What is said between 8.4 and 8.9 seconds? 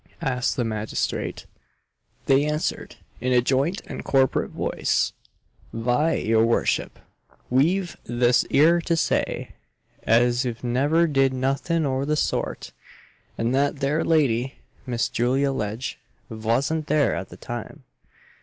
'ere